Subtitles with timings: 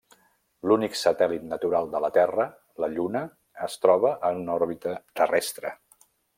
[0.69, 2.47] L'únic satèl·lit natural de la Terra,
[2.85, 3.23] la Lluna,
[3.69, 5.79] es troba en una òrbita terrestre.